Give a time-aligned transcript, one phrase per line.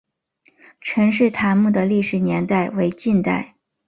[0.79, 3.53] 陈式坦墓的历史年代为近代。